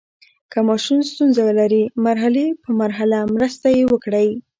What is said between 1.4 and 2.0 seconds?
لري،